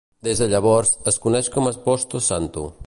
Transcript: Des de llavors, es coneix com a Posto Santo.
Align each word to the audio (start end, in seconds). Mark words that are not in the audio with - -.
Des 0.27 0.39
de 0.43 0.47
llavors, 0.53 0.95
es 1.13 1.21
coneix 1.27 1.53
com 1.57 1.71
a 1.73 1.77
Posto 1.87 2.25
Santo. 2.31 2.71